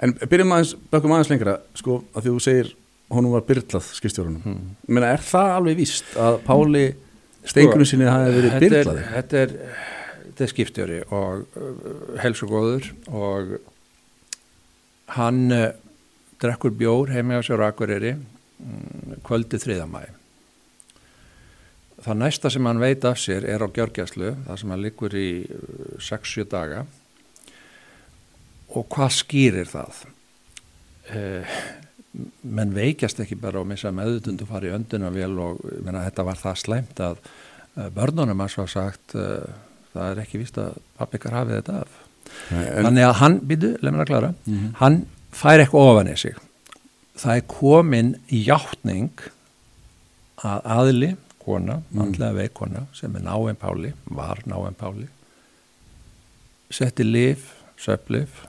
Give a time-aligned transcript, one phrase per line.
[0.00, 2.68] En byrjum aðeins, bökum aðeins lengra sko, að því þú segir
[3.10, 4.76] honum var byrlað skipstjórunum, Hmm.
[4.86, 6.84] menna er það alveg víst að Páli
[7.48, 9.04] steikunum sinni hafi verið Sko, Þetta er- byrlaði?
[9.14, 9.54] Þetta er,
[10.28, 13.58] þetta er skiptjóri og uh, helsugóður og
[15.16, 15.70] hann uh,
[16.42, 20.04] drekkur bjór heimi á sér Akureyri um, kvöldi þriðamæ.
[22.04, 25.28] Það næsta sem hann veit af sér er á gjörgjæslu, það sem hann liggur í
[25.50, 26.84] uh, 6-7 daga
[28.78, 30.00] og hvað skýrir það?
[31.08, 31.58] Uh,
[32.42, 36.24] menn veikjast ekki bara og missa meðutundu fara í önduna vel og ég meina, þetta
[36.26, 37.20] var það slæmt að
[37.94, 39.44] börnunum að svo sagt uh,
[39.92, 41.96] það er ekki víst að pappikar hafið þetta af.
[42.52, 44.66] Nei, en, Þannig að hann, býtu, leið mér að klara, Mhm.
[44.82, 44.98] hann
[45.32, 46.36] fær eitthvað ofan í sig.
[47.18, 49.22] Það er komin hjáttning
[50.44, 52.02] að aðli, kona, Mm.
[52.04, 55.08] andlega veik kona, sem er náinn Páli, var náinn Páli,
[56.70, 58.42] setti lif, söplif,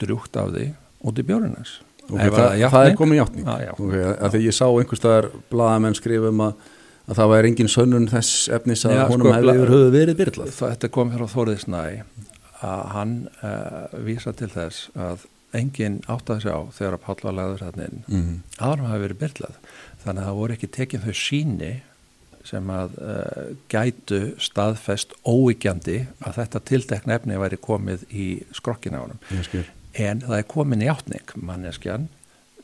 [0.00, 0.68] drjúkt af því
[1.04, 1.74] út í bjórunars.
[2.08, 3.26] okay, það, það er komið já.
[3.72, 6.66] okay, að, að því ég sá einhvers staðar blaðamenn skrifum að,
[7.08, 10.18] að það væri engin sönnun þess efnis að Já, honum sko, hefði yfir höfu verið
[10.20, 11.80] byrlað Þetta kom hér á Þóriðsnæ
[12.64, 17.36] að hann uh, vísa til þess að enginn áttaði sig á þegar að Páll var
[17.38, 18.36] lagður hann inn mm.
[18.58, 19.58] aðrum hafi verið byrlað
[20.04, 21.72] þannig að það voru ekki tekið þau síni
[22.44, 29.06] sem að uh, gætu staðfest óíkjandi að þetta tiltekna efni væri komið í skrokkina á
[29.46, 29.64] skil.
[29.94, 32.08] En það er komin í átning manneskjan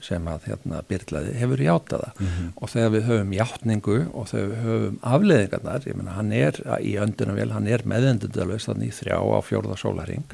[0.00, 2.52] sem að hérna byrlaði hefur játaða Mhm.
[2.56, 6.94] og þegar við höfum játningu og þegar við höfum afleðingarnar, ég menna hann er í
[6.96, 10.24] öndunum vel, hann er meðendundalust þannig í þrjá á fjórða sólaring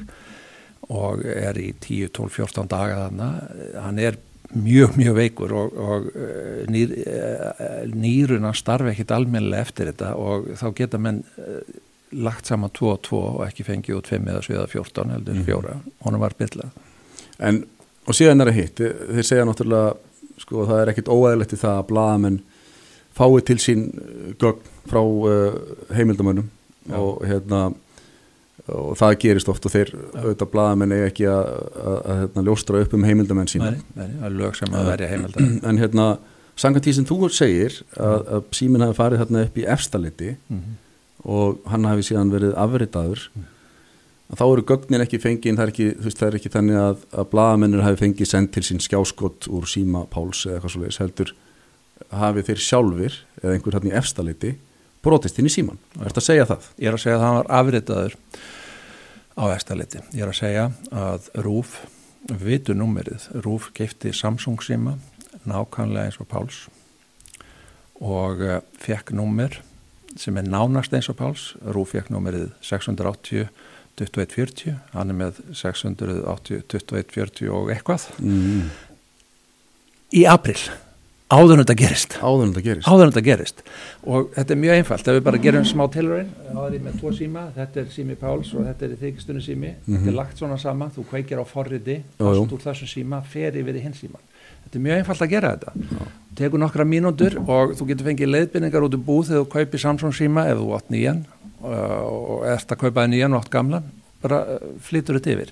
[0.89, 4.17] og er í 10, 12, 14 daga þannig, hann er
[4.55, 10.47] mjög, mjög veikur og, og eh, nýr, eh, nýruna starfi ekkit almennilega eftir þetta og
[10.59, 11.61] þá geta menn eh,
[12.23, 15.33] lagt saman 2 og 2 og ekki fengið út 5 eða 7 eða 14 heldur
[15.35, 15.45] Mhm.
[15.45, 15.73] fjóra,
[16.05, 16.69] honum var byrlað.
[17.39, 17.63] En,
[18.07, 19.97] og síðan er það hitt, þeir, segja náttúrulega,
[20.39, 22.39] sko, það er ekkit óæðilegt í það að blaðamenn
[23.17, 23.83] fái til sín
[24.39, 25.01] gögn frá
[25.97, 26.47] heimildamönnum
[26.95, 27.73] og hérna
[28.65, 32.81] og það gerist oft og þeir auðvitað blaðamenn er ekki að, að, að hérna, ljóstra
[32.83, 34.33] upp um heimildamenn sína Nei, nei, að
[35.69, 36.07] en hérna,
[36.57, 40.75] samkvæmt því sem þú segir að, að síminn hafi farið þarna upp í efstaliti mm
[41.27, 43.23] og hann hafi síðan verið afritaður
[44.27, 47.03] að þá eru gögnin ekki fengin það er ekki, veist, það er ekki þannig að,
[47.15, 51.01] að blaðamennir hafi fengið send til sín skjáskott úr síma Páls eða eitthvað svo leiðis
[51.01, 51.33] heldur
[52.21, 54.53] hafi þeir sjálfur eða einhver hann í efstaliti
[55.07, 56.69] brotist inn í síman, ertu að segja það?
[56.83, 58.17] Ég er að segja að hann var afritaður
[59.37, 60.01] á eftirliti.
[60.17, 60.65] Ég er að segja
[61.07, 61.77] að Rúf,
[62.43, 64.97] vitu númerið, Rúf geifti Samsung síma
[65.47, 66.65] nákvæmlega eins og Páls
[68.03, 69.55] og uh, fekk númer
[70.17, 71.51] sem er nánast eins og Páls.
[71.73, 73.47] Rúf fekk númerið 680
[73.97, 78.67] 2140, hann er með 680 2140 og eitthvað Mm.
[80.13, 80.59] í april,
[81.33, 82.17] áður en þetta gerist.
[82.23, 82.87] Áður en það gerist.
[82.87, 83.63] Áður þetta gerist.
[84.07, 86.29] Og þetta er mjög einfalt, ef við bara gerum smá tilraun
[86.67, 89.73] er ég með tvo síma, þetta er sími Páls og þetta er þykistunni sími.
[89.85, 90.07] Þetta Mhm.
[90.07, 91.45] er lagt svona sama, þú kveikir á
[92.19, 92.39] Já, já.
[92.47, 94.23] fast úr þessum síma, fer yfir í hins síman
[94.67, 95.71] þetta er mjög einfalt að gera þetta.
[96.35, 100.11] Tekur nokkra mínútur og þú getur fengið leiðbynningar út í búð þegar þú kaupir Samsung
[100.13, 101.25] síma ef þú átt nýjan
[101.63, 103.83] uh, og ert að kaupa nýjan og átt gamlan
[104.21, 105.51] bara uh, flytur þetta yfir.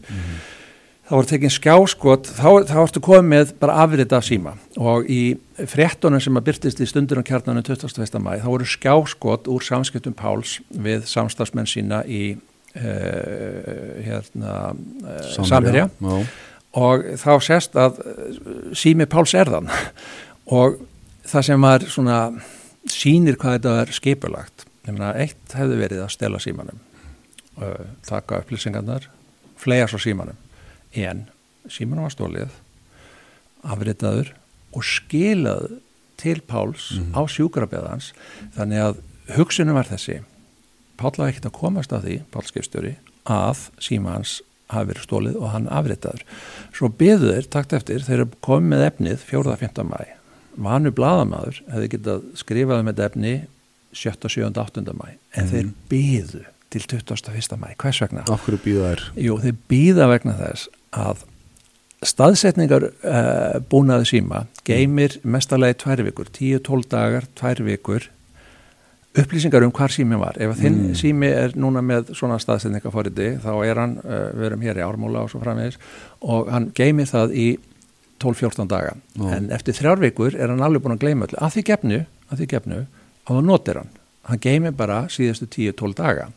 [1.05, 2.27] Þá voru tekin skjáskot.
[2.33, 4.55] Þá, þá ertu komið með bara afrið af síma.
[4.81, 8.19] Og í fréttunum sem að byrtist í stundunum kjarnanum 21.
[8.19, 15.87] mæ þá voru skjáskot úr samskiptum Páls við samstagsmenn sína í uh, hérna uh, Samherja
[16.75, 18.35] og þá sést að uh,
[18.75, 19.71] sími Páls er þann
[20.51, 20.81] og
[21.25, 22.19] það sem var svona
[22.91, 24.67] sýnir hvað þetta er skipulagt.
[24.85, 26.81] Nefna, eitt hefði verið að stela símanum
[27.57, 29.07] uh, taka upplýsingarnar
[29.57, 30.37] flega svo símanum.
[30.93, 31.25] En
[31.71, 32.59] símanum var stólið
[33.65, 34.35] afritaður
[34.75, 35.79] og skilað
[36.21, 38.13] til Páls á sjúkrabeðans
[38.55, 39.03] þannig að
[39.35, 40.21] hugsunum var þessi
[40.95, 42.93] Páll var ekkert að komast að því Páll skipstjóri
[43.27, 44.37] að síma hans
[44.71, 46.23] hafi verið stólið og hann afritaður
[46.73, 49.57] svo byðu þeir, takt eftir, þeir komið með efnið 4.
[49.61, 49.83] 5.
[49.91, 49.99] mæ
[50.55, 53.35] vanu bladamaður hefði getað skrifað með efni
[53.95, 54.29] 7.
[54.31, 54.49] 7.
[54.55, 54.85] 8.
[54.95, 57.59] mæ en þeir byðu til 21.
[57.61, 58.25] mæ, hvers vegna?
[59.19, 61.23] Jú, þeir býða vegna þess að
[62.03, 68.09] staðsetningar uh, búnaði síma geymir mestalagi tvær vikur, 10-12 dagar, tvær vikur
[69.15, 70.95] upplýsingar um hvar sími var ef þinn Mm.
[70.99, 75.23] sími er núna með svona staðsetningaforiti þá er hann, uh, við erum hér í ármúla
[75.23, 75.77] og svo framvegis
[76.21, 77.47] og hann geymir það í
[78.19, 79.29] 12-14 daga Já.
[79.37, 82.37] en eftir þrjár vikur er hann alveg búin að gleyma öllu að því gefnu, að
[82.41, 82.79] því gefnu
[83.25, 83.89] að hann notir hann,
[84.23, 86.27] hann geymir bara síðustu 10-12 daga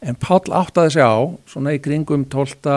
[0.00, 1.18] en Páll áttaði sig á
[1.48, 2.76] svona í kringum 12.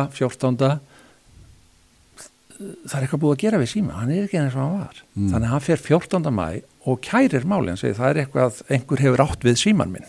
[2.61, 2.87] 14.
[2.87, 5.01] það er eitthvað búið að gera við síma, hann er ekki eins og hann var
[5.11, 5.29] Mm.
[5.33, 6.31] þannig að hann fer 14.
[6.31, 10.05] mæ og kærir málinn, segir það er eitthvað einhver hefur átt við síman minn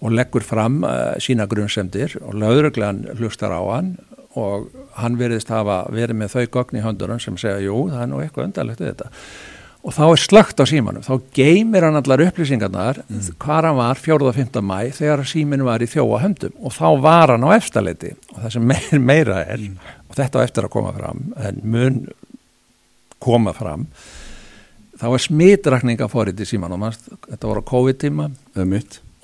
[0.00, 3.94] og leggur fram uh, sína grunnsemdir og lögreglan hlustar á hann
[4.38, 8.10] og hann veriðist hafa verið með þau gögn í höndunum sem segja, jú, það er
[8.12, 9.10] nú eitthvað undarlegt við þetta
[9.80, 13.30] og þá er slögt á símanum, þá geymir hann allar upplýsingarnar mm.
[13.40, 14.18] hvar hann var 4.
[14.28, 14.60] og 5.
[14.60, 18.52] mæ þegar síminu var í þjóa höndum og þá var hann á efstaleiti og það
[18.56, 19.64] sem meir, meira er
[20.10, 22.00] og þetta á eftir að koma fram en mun
[23.22, 23.86] koma fram
[25.00, 28.26] þá er smitrakninga fórið í símanum, manst, þetta voru á COVID-tíma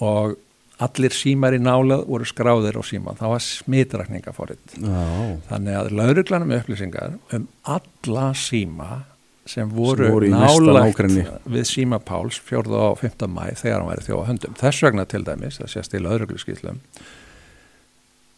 [0.07, 0.37] og
[0.85, 5.05] allir símar í nálað voru skráðir á síman, það var smitrakninga fórið Já,
[5.51, 7.47] þannig að lauruglanum upplýsingar um
[7.77, 9.03] alla síma
[9.47, 11.23] sem voru, voru nágrenni.
[11.47, 12.67] við síma Páls 4.
[12.75, 13.29] og 5.
[13.31, 14.57] mæ þegar hann væri þjóða höndum.
[14.59, 16.81] Þess vegna til dæmis, það sést í laurugluskýslum,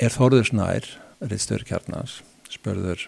[0.05, 0.91] er Þórður Snær,
[1.25, 2.19] Rittstöður Kjarnas,
[2.53, 3.07] spurður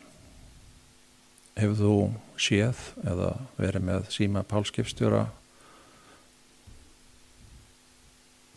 [1.60, 1.94] hefur þú
[2.40, 5.26] séð eða verið með síma Páls skipstjóra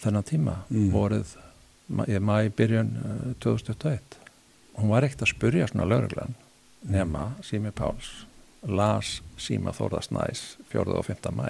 [0.03, 0.91] þennan tíma Mm.
[0.91, 1.35] vorið
[1.89, 4.18] ma- í mæ byrjun uh, 2021
[4.77, 6.35] hún var ekkert að spurja svona lauruglan
[6.83, 8.25] nema sími Páls
[8.68, 10.88] las síma Þórðars næs 4.
[10.97, 11.31] og 5.
[11.35, 11.50] mæ